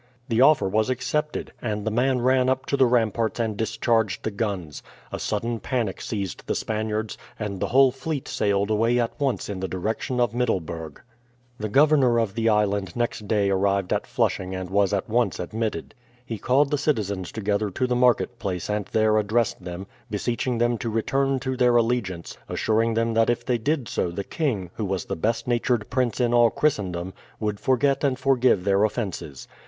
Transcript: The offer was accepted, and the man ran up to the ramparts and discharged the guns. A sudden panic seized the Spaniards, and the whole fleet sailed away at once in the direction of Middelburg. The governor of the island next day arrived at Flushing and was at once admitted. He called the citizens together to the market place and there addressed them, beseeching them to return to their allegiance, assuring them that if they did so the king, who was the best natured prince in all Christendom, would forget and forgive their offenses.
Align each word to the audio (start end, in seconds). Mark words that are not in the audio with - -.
The 0.29 0.41
offer 0.41 0.67
was 0.67 0.89
accepted, 0.89 1.53
and 1.61 1.85
the 1.85 1.91
man 1.91 2.21
ran 2.21 2.49
up 2.49 2.65
to 2.65 2.75
the 2.75 2.87
ramparts 2.87 3.39
and 3.39 3.55
discharged 3.55 4.23
the 4.23 4.31
guns. 4.31 4.81
A 5.11 5.19
sudden 5.19 5.59
panic 5.59 6.01
seized 6.01 6.47
the 6.47 6.55
Spaniards, 6.55 7.19
and 7.37 7.59
the 7.59 7.67
whole 7.67 7.91
fleet 7.91 8.27
sailed 8.27 8.71
away 8.71 8.97
at 8.99 9.11
once 9.19 9.47
in 9.47 9.59
the 9.59 9.67
direction 9.67 10.19
of 10.19 10.33
Middelburg. 10.33 11.01
The 11.59 11.69
governor 11.69 12.17
of 12.19 12.33
the 12.33 12.49
island 12.49 12.95
next 12.95 13.27
day 13.27 13.51
arrived 13.51 13.93
at 13.93 14.07
Flushing 14.07 14.55
and 14.55 14.71
was 14.71 14.91
at 14.91 15.07
once 15.07 15.39
admitted. 15.39 15.93
He 16.25 16.39
called 16.39 16.71
the 16.71 16.79
citizens 16.79 17.31
together 17.31 17.69
to 17.69 17.85
the 17.85 17.95
market 17.95 18.39
place 18.39 18.71
and 18.71 18.85
there 18.87 19.19
addressed 19.19 19.63
them, 19.63 19.85
beseeching 20.09 20.57
them 20.57 20.79
to 20.79 20.89
return 20.89 21.39
to 21.41 21.55
their 21.55 21.75
allegiance, 21.75 22.37
assuring 22.49 22.95
them 22.95 23.13
that 23.13 23.29
if 23.29 23.45
they 23.45 23.59
did 23.59 23.87
so 23.87 24.09
the 24.09 24.23
king, 24.23 24.71
who 24.77 24.85
was 24.85 25.05
the 25.05 25.15
best 25.15 25.47
natured 25.47 25.91
prince 25.91 26.19
in 26.19 26.33
all 26.33 26.49
Christendom, 26.49 27.13
would 27.39 27.59
forget 27.59 28.03
and 28.03 28.17
forgive 28.17 28.63
their 28.63 28.83
offenses. 28.83 29.47